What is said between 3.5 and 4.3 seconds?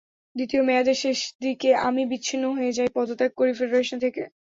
Federation থেকে।